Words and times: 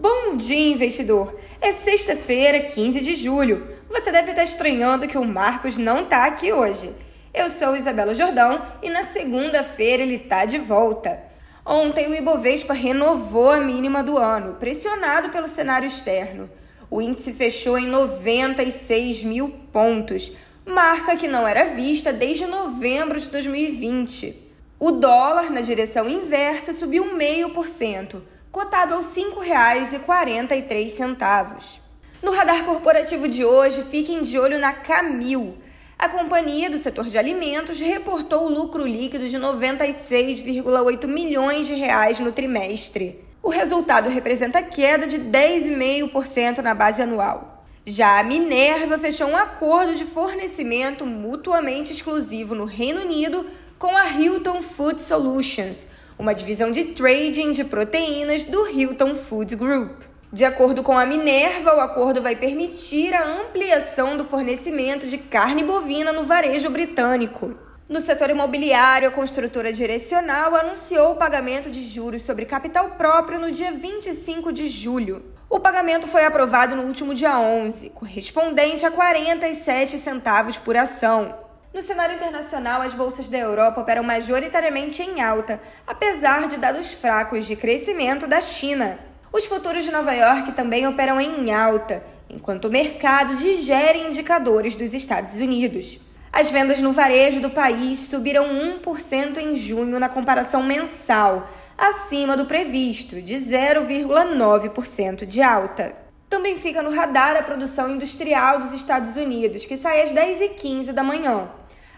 Bom 0.00 0.36
dia, 0.36 0.74
investidor! 0.74 1.36
É 1.60 1.72
sexta-feira, 1.72 2.60
15 2.60 3.00
de 3.00 3.16
julho. 3.16 3.66
Você 3.90 4.12
deve 4.12 4.30
estar 4.30 4.44
estranhando 4.44 5.08
que 5.08 5.18
o 5.18 5.24
Marcos 5.24 5.76
não 5.76 6.04
está 6.04 6.24
aqui 6.24 6.52
hoje. 6.52 6.94
Eu 7.34 7.50
sou 7.50 7.74
Isabela 7.74 8.14
Jordão 8.14 8.62
e 8.80 8.90
na 8.90 9.02
segunda-feira 9.02 10.04
ele 10.04 10.14
está 10.14 10.44
de 10.44 10.56
volta. 10.56 11.18
Ontem 11.66 12.06
o 12.06 12.14
Ibovespa 12.14 12.72
renovou 12.74 13.50
a 13.50 13.60
mínima 13.60 14.00
do 14.00 14.16
ano, 14.16 14.54
pressionado 14.54 15.30
pelo 15.30 15.48
cenário 15.48 15.88
externo. 15.88 16.48
O 16.88 17.02
índice 17.02 17.32
fechou 17.32 17.76
em 17.76 17.88
96 17.88 19.24
mil 19.24 19.48
pontos, 19.72 20.30
marca 20.64 21.16
que 21.16 21.26
não 21.26 21.44
era 21.44 21.74
vista 21.74 22.12
desde 22.12 22.46
novembro 22.46 23.18
de 23.18 23.26
2020. 23.30 24.46
O 24.78 24.92
dólar, 24.92 25.50
na 25.50 25.60
direção 25.60 26.08
inversa, 26.08 26.72
subiu 26.72 27.04
0,5%, 27.04 28.22
cotado 28.50 28.94
aos 28.94 29.14
R$ 29.16 29.22
5,43. 29.22 31.78
No 32.22 32.32
radar 32.32 32.64
corporativo 32.64 33.28
de 33.28 33.44
hoje, 33.44 33.82
fiquem 33.82 34.22
de 34.22 34.38
olho 34.38 34.58
na 34.58 34.72
Camil. 34.72 35.58
A 35.98 36.08
companhia 36.08 36.70
do 36.70 36.78
setor 36.78 37.08
de 37.08 37.18
alimentos 37.18 37.78
reportou 37.80 38.48
lucro 38.48 38.86
líquido 38.86 39.28
de 39.28 39.36
96,8 39.36 41.06
milhões 41.06 41.66
de 41.66 41.74
reais 41.74 42.18
no 42.20 42.32
trimestre. 42.32 43.22
O 43.42 43.50
resultado 43.50 44.08
representa 44.08 44.62
queda 44.62 45.06
de 45.06 45.18
10,5% 45.18 46.58
na 46.58 46.74
base 46.74 47.02
anual. 47.02 47.64
Já 47.84 48.20
a 48.20 48.22
Minerva 48.22 48.98
fechou 48.98 49.28
um 49.28 49.36
acordo 49.36 49.94
de 49.94 50.04
fornecimento 50.04 51.04
mutuamente 51.06 51.92
exclusivo 51.92 52.54
no 52.54 52.64
Reino 52.64 53.00
Unido 53.00 53.46
com 53.78 53.96
a 53.96 54.08
Hilton 54.08 54.60
Food 54.60 55.00
Solutions, 55.00 55.86
uma 56.18 56.34
divisão 56.34 56.72
de 56.72 56.84
trading 56.86 57.52
de 57.52 57.64
proteínas 57.64 58.44
do 58.44 58.66
Hilton 58.68 59.14
Food 59.14 59.54
Group. 59.54 60.02
De 60.32 60.44
acordo 60.44 60.82
com 60.82 60.98
a 60.98 61.06
Minerva, 61.06 61.74
o 61.74 61.80
acordo 61.80 62.20
vai 62.20 62.34
permitir 62.34 63.14
a 63.14 63.40
ampliação 63.40 64.16
do 64.16 64.24
fornecimento 64.24 65.06
de 65.06 65.16
carne 65.16 65.62
bovina 65.62 66.12
no 66.12 66.24
varejo 66.24 66.68
britânico. 66.68 67.54
No 67.88 68.00
setor 68.00 68.28
imobiliário, 68.28 69.08
a 69.08 69.12
construtora 69.12 69.72
Direcional 69.72 70.54
anunciou 70.54 71.12
o 71.12 71.16
pagamento 71.16 71.70
de 71.70 71.86
juros 71.86 72.22
sobre 72.22 72.44
capital 72.44 72.90
próprio 72.90 73.40
no 73.40 73.50
dia 73.50 73.72
25 73.72 74.52
de 74.52 74.68
julho. 74.68 75.22
O 75.48 75.58
pagamento 75.58 76.06
foi 76.06 76.26
aprovado 76.26 76.76
no 76.76 76.82
último 76.82 77.14
dia 77.14 77.38
11, 77.38 77.88
correspondente 77.90 78.84
a 78.84 78.90
47 78.90 79.96
centavos 79.96 80.58
por 80.58 80.76
ação. 80.76 81.47
No 81.78 81.82
cenário 81.82 82.16
internacional, 82.16 82.82
as 82.82 82.92
bolsas 82.92 83.28
da 83.28 83.38
Europa 83.38 83.80
operam 83.80 84.02
majoritariamente 84.02 85.00
em 85.00 85.20
alta, 85.20 85.60
apesar 85.86 86.48
de 86.48 86.56
dados 86.56 86.92
fracos 86.92 87.46
de 87.46 87.54
crescimento 87.54 88.26
da 88.26 88.40
China. 88.40 88.98
Os 89.32 89.46
futuros 89.46 89.84
de 89.84 89.92
Nova 89.92 90.12
York 90.12 90.50
também 90.54 90.88
operam 90.88 91.20
em 91.20 91.54
alta, 91.54 92.02
enquanto 92.28 92.64
o 92.64 92.70
mercado 92.70 93.36
digere 93.36 94.00
indicadores 94.00 94.74
dos 94.74 94.92
Estados 94.92 95.34
Unidos. 95.34 96.00
As 96.32 96.50
vendas 96.50 96.80
no 96.80 96.92
varejo 96.92 97.40
do 97.40 97.50
país 97.50 98.00
subiram 98.00 98.48
1% 98.82 99.36
em 99.36 99.54
junho 99.54 100.00
na 100.00 100.08
comparação 100.08 100.64
mensal, 100.64 101.48
acima 101.78 102.36
do 102.36 102.44
previsto, 102.44 103.22
de 103.22 103.36
0,9% 103.36 105.24
de 105.24 105.40
alta. 105.40 105.94
Também 106.28 106.56
fica 106.56 106.82
no 106.82 106.90
radar 106.90 107.36
a 107.36 107.42
produção 107.42 107.88
industrial 107.88 108.58
dos 108.58 108.72
Estados 108.72 109.16
Unidos, 109.16 109.64
que 109.64 109.76
sai 109.76 110.02
às 110.02 110.10
10h15 110.10 110.90
da 110.90 111.04
manhã. 111.04 111.48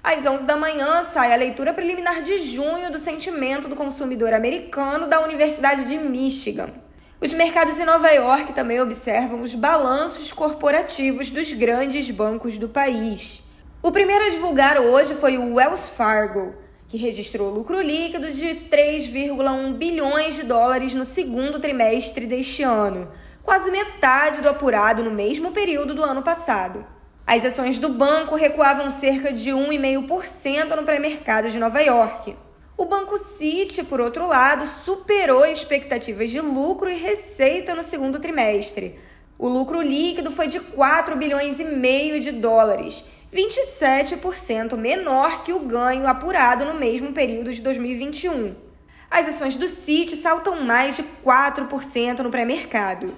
Às 0.02 0.24
11 0.24 0.46
da 0.46 0.56
manhã 0.56 1.02
sai 1.02 1.30
a 1.30 1.36
leitura 1.36 1.74
preliminar 1.74 2.22
de 2.22 2.38
junho 2.38 2.90
do 2.90 2.98
sentimento 2.98 3.68
do 3.68 3.76
consumidor 3.76 4.32
americano 4.32 5.06
da 5.06 5.20
Universidade 5.20 5.84
de 5.84 5.98
Michigan. 5.98 6.70
Os 7.20 7.34
mercados 7.34 7.78
em 7.78 7.84
Nova 7.84 8.08
York 8.10 8.54
também 8.54 8.80
observam 8.80 9.42
os 9.42 9.54
balanços 9.54 10.32
corporativos 10.32 11.30
dos 11.30 11.52
grandes 11.52 12.10
bancos 12.10 12.56
do 12.56 12.66
país. 12.66 13.42
O 13.82 13.92
primeiro 13.92 14.24
a 14.24 14.30
divulgar 14.30 14.80
hoje 14.80 15.14
foi 15.14 15.36
o 15.36 15.56
Wells 15.56 15.90
Fargo, 15.90 16.54
que 16.88 16.96
registrou 16.96 17.50
lucro 17.50 17.78
líquido 17.78 18.32
de 18.32 18.68
3,1 18.70 19.74
bilhões 19.74 20.34
de 20.34 20.44
dólares 20.44 20.94
no 20.94 21.04
segundo 21.04 21.60
trimestre 21.60 22.24
deste 22.24 22.62
ano, 22.62 23.06
quase 23.42 23.70
metade 23.70 24.40
do 24.40 24.48
apurado 24.48 25.04
no 25.04 25.10
mesmo 25.10 25.52
período 25.52 25.94
do 25.94 26.02
ano 26.02 26.22
passado. 26.22 26.86
As 27.32 27.44
ações 27.44 27.78
do 27.78 27.90
banco 27.90 28.34
recuavam 28.34 28.90
cerca 28.90 29.32
de 29.32 29.52
1,5% 29.52 30.74
no 30.74 30.82
pré-mercado 30.82 31.48
de 31.48 31.60
Nova 31.60 31.80
York. 31.80 32.36
O 32.76 32.86
Banco 32.86 33.16
City, 33.18 33.84
por 33.84 34.00
outro 34.00 34.26
lado, 34.26 34.66
superou 34.66 35.46
expectativas 35.46 36.28
de 36.28 36.40
lucro 36.40 36.90
e 36.90 36.96
receita 36.96 37.72
no 37.72 37.84
segundo 37.84 38.18
trimestre. 38.18 38.98
O 39.38 39.48
lucro 39.48 39.80
líquido 39.80 40.32
foi 40.32 40.48
de 40.48 40.58
4 40.58 41.14
bilhões 41.14 41.60
e 41.60 41.64
meio 41.64 42.20
de 42.20 42.32
dólares, 42.32 43.04
27% 43.32 44.76
menor 44.76 45.44
que 45.44 45.52
o 45.52 45.60
ganho 45.60 46.08
apurado 46.08 46.64
no 46.64 46.74
mesmo 46.74 47.12
período 47.12 47.52
de 47.52 47.60
2021. 47.60 48.56
As 49.08 49.28
ações 49.28 49.54
do 49.54 49.68
City 49.68 50.16
saltam 50.16 50.64
mais 50.64 50.96
de 50.96 51.04
4% 51.24 52.18
no 52.18 52.30
pré-mercado. 52.32 53.14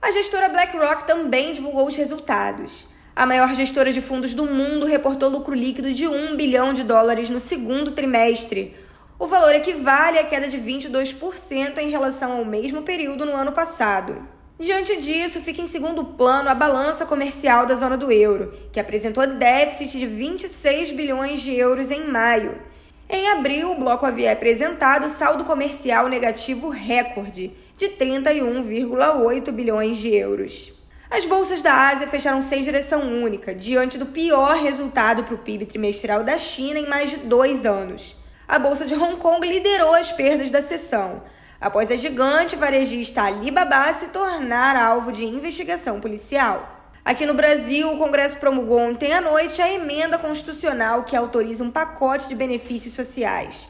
A 0.00 0.10
gestora 0.10 0.48
BlackRock 0.48 1.06
também 1.06 1.52
divulgou 1.52 1.86
os 1.86 1.96
resultados. 1.96 2.90
A 3.14 3.26
maior 3.26 3.54
gestora 3.54 3.92
de 3.92 4.00
fundos 4.00 4.32
do 4.32 4.46
mundo 4.46 4.86
reportou 4.86 5.28
lucro 5.28 5.54
líquido 5.54 5.92
de 5.92 6.08
1 6.08 6.34
bilhão 6.34 6.72
de 6.72 6.82
dólares 6.82 7.28
no 7.28 7.38
segundo 7.38 7.90
trimestre. 7.90 8.74
O 9.18 9.26
valor 9.26 9.54
equivale 9.54 10.18
à 10.18 10.24
queda 10.24 10.48
de 10.48 10.56
22% 10.56 11.76
em 11.76 11.90
relação 11.90 12.32
ao 12.32 12.44
mesmo 12.44 12.80
período 12.82 13.26
no 13.26 13.36
ano 13.36 13.52
passado. 13.52 14.26
Diante 14.58 14.96
disso, 14.96 15.40
fica 15.40 15.60
em 15.60 15.66
segundo 15.66 16.02
plano 16.04 16.48
a 16.48 16.54
balança 16.54 17.04
comercial 17.04 17.66
da 17.66 17.74
zona 17.74 17.98
do 17.98 18.10
euro, 18.10 18.54
que 18.72 18.80
apresentou 18.80 19.26
déficit 19.26 19.98
de 19.98 20.06
26 20.06 20.92
bilhões 20.92 21.42
de 21.42 21.54
euros 21.54 21.90
em 21.90 22.06
maio. 22.06 22.62
Em 23.10 23.28
abril, 23.28 23.72
o 23.72 23.78
bloco 23.78 24.06
havia 24.06 24.32
apresentado 24.32 25.06
saldo 25.10 25.44
comercial 25.44 26.08
negativo 26.08 26.70
recorde 26.70 27.52
de 27.76 27.88
31,8 27.88 29.52
bilhões 29.52 29.98
de 29.98 30.14
euros. 30.14 30.81
As 31.14 31.26
bolsas 31.26 31.60
da 31.60 31.74
Ásia 31.74 32.06
fecharam 32.06 32.40
sem 32.40 32.62
direção 32.62 33.02
única, 33.02 33.54
diante 33.54 33.98
do 33.98 34.06
pior 34.06 34.56
resultado 34.56 35.22
para 35.24 35.34
o 35.34 35.38
PIB 35.38 35.66
trimestral 35.66 36.24
da 36.24 36.38
China 36.38 36.78
em 36.78 36.88
mais 36.88 37.10
de 37.10 37.18
dois 37.18 37.66
anos. 37.66 38.16
A 38.48 38.58
bolsa 38.58 38.86
de 38.86 38.94
Hong 38.94 39.18
Kong 39.18 39.46
liderou 39.46 39.92
as 39.92 40.10
perdas 40.10 40.48
da 40.48 40.62
sessão, 40.62 41.22
após 41.60 41.90
a 41.90 41.96
gigante 41.96 42.56
varejista 42.56 43.24
Alibaba 43.24 43.92
se 43.92 44.06
tornar 44.06 44.74
alvo 44.74 45.12
de 45.12 45.26
investigação 45.26 46.00
policial. 46.00 46.80
Aqui 47.04 47.26
no 47.26 47.34
Brasil, 47.34 47.92
o 47.92 47.98
Congresso 47.98 48.38
promulgou 48.38 48.78
ontem 48.78 49.12
à 49.12 49.20
noite 49.20 49.60
a 49.60 49.70
emenda 49.70 50.18
constitucional 50.18 51.02
que 51.02 51.14
autoriza 51.14 51.62
um 51.62 51.70
pacote 51.70 52.26
de 52.26 52.34
benefícios 52.34 52.94
sociais. 52.94 53.68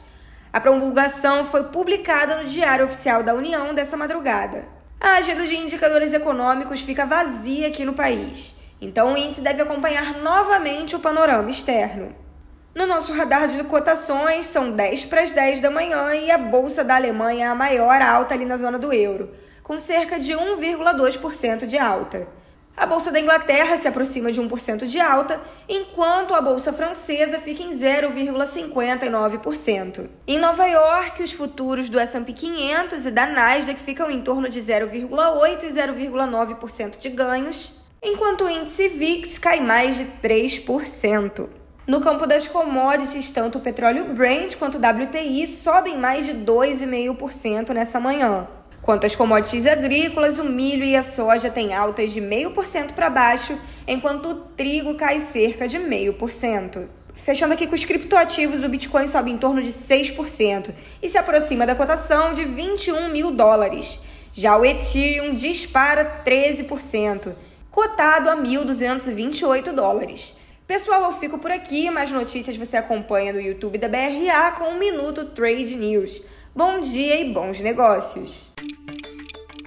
A 0.53 0.61
promulgação 0.61 1.43
foi 1.43 1.65
publicada 1.65 2.41
no 2.41 2.47
Diário 2.47 2.85
Oficial 2.85 3.21
da 3.21 3.33
União 3.33 3.73
dessa 3.73 3.97
madrugada 3.97 4.72
a 5.03 5.17
agenda 5.17 5.45
de 5.45 5.57
indicadores 5.57 6.13
econômicos 6.13 6.79
fica 6.79 7.05
vazia 7.05 7.67
aqui 7.67 7.83
no 7.83 7.91
país. 7.91 8.55
Então 8.79 9.13
o 9.13 9.17
índice 9.17 9.41
deve 9.41 9.61
acompanhar 9.61 10.17
novamente 10.19 10.95
o 10.95 10.99
panorama 10.99 11.49
externo. 11.49 12.15
No 12.73 12.87
nosso 12.87 13.11
radar 13.11 13.49
de 13.49 13.61
cotações, 13.65 14.45
são 14.45 14.71
10 14.71 15.03
para 15.05 15.21
as 15.21 15.33
10 15.33 15.59
da 15.59 15.69
manhã 15.69 16.15
e 16.15 16.31
a 16.31 16.37
Bolsa 16.37 16.85
da 16.85 16.95
Alemanha 16.95 17.47
é 17.47 17.49
a 17.49 17.53
maior 17.53 18.01
alta 18.01 18.33
ali 18.33 18.45
na 18.45 18.55
zona 18.55 18.79
do 18.79 18.93
euro, 18.93 19.31
com 19.61 19.77
cerca 19.77 20.17
de 20.17 20.31
1,2% 20.31 21.67
de 21.67 21.77
alta. 21.77 22.25
A 22.75 22.87
bolsa 22.87 23.11
da 23.11 23.19
Inglaterra 23.19 23.77
se 23.77 23.87
aproxima 23.87 24.31
de 24.31 24.41
1% 24.41 24.87
de 24.87 24.99
alta, 24.99 25.39
enquanto 25.69 26.33
a 26.33 26.41
bolsa 26.41 26.73
francesa 26.73 27.37
fica 27.37 27.61
em 27.61 27.77
0,59%. 27.77 30.09
Em 30.27 30.39
Nova 30.39 30.65
York, 30.65 31.21
os 31.21 31.33
futuros 31.33 31.87
do 31.87 31.99
S&P 31.99 32.33
500 32.33 33.05
e 33.05 33.11
da 33.11 33.27
Nasdaq 33.27 33.79
ficam 33.79 34.09
em 34.09 34.21
torno 34.21 34.49
de 34.49 34.59
0,8 34.59 35.63
e 35.63 35.67
0,9% 35.67 36.97
de 36.97 37.09
ganhos, 37.09 37.75
enquanto 38.01 38.45
o 38.45 38.49
índice 38.49 38.87
VIX 38.87 39.37
cai 39.37 39.59
mais 39.59 39.95
de 39.95 40.05
3%. 40.23 41.47
No 41.85 42.01
campo 42.01 42.25
das 42.25 42.47
commodities, 42.47 43.29
tanto 43.29 43.59
o 43.59 43.61
petróleo 43.61 44.15
Brent 44.15 44.55
quanto 44.55 44.79
o 44.79 44.81
WTI 44.81 45.45
sobem 45.45 45.95
mais 45.97 46.25
de 46.25 46.33
2,5% 46.33 47.69
nessa 47.69 47.99
manhã. 47.99 48.47
Quanto 48.83 49.05
às 49.05 49.15
commodities 49.15 49.65
agrícolas, 49.65 50.37
o 50.37 50.43
milho 50.43 50.83
e 50.83 50.93
a 50.93 51.01
soja 51.01 51.49
têm 51.49 51.73
altas 51.73 52.11
de 52.11 52.19
0,5% 52.19 52.91
para 52.91 53.09
baixo, 53.09 53.57
enquanto 53.87 54.27
o 54.27 54.35
trigo 54.35 54.95
cai 54.95 55.21
cerca 55.21 55.69
de 55.69 55.79
0,5%. 55.79 56.87
Fechando 57.13 57.53
aqui 57.53 57.65
com 57.65 57.75
os 57.75 57.85
criptoativos, 57.85 58.61
o 58.61 58.67
Bitcoin 58.67 59.07
sobe 59.07 59.31
em 59.31 59.37
torno 59.37 59.61
de 59.61 59.71
6% 59.71 60.71
e 61.01 61.07
se 61.07 61.17
aproxima 61.17 61.65
da 61.65 61.75
cotação 61.75 62.33
de 62.33 62.43
21 62.43 63.07
mil 63.07 63.31
dólares. 63.31 63.99
Já 64.33 64.57
o 64.57 64.65
Ethereum 64.65 65.33
dispara 65.33 66.21
13%, 66.25 67.33
cotado 67.71 68.29
a 68.29 68.35
1.228 68.35 69.71
dólares. 69.71 70.35
Pessoal, 70.67 71.03
eu 71.03 71.13
fico 71.13 71.37
por 71.37 71.51
aqui. 71.51 71.89
Mais 71.89 72.11
notícias 72.11 72.57
você 72.57 72.75
acompanha 72.75 73.31
no 73.31 73.39
YouTube 73.39 73.77
da 73.77 73.87
BRA 73.87 74.51
com 74.57 74.65
o 74.65 74.77
Minuto 74.77 75.27
Trade 75.27 75.75
News. 75.77 76.21
Bom 76.53 76.81
dia 76.81 77.19
e 77.19 77.33
bons 77.33 77.61
negócios! 77.61 78.51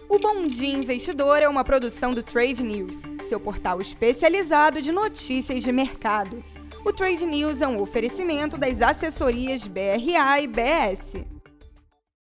O 0.09 0.21
Bom 0.21 0.47
Dia 0.47 0.73
Investidor 0.73 1.39
é 1.39 1.49
uma 1.49 1.65
produção 1.65 2.15
do 2.15 2.23
Trade 2.23 2.63
News, 2.63 3.03
seu 3.29 3.41
portal 3.41 3.81
especializado 3.81 4.81
de 4.81 4.93
notícias 4.93 5.65
de 5.65 5.73
mercado. 5.73 6.45
O 6.85 6.93
Trade 6.93 7.27
News 7.27 7.61
é 7.61 7.67
um 7.67 7.81
oferecimento 7.81 8.57
das 8.57 8.81
assessorias 8.81 9.67
BRA 9.67 10.41
e 10.41 10.47
BS. 10.47 11.36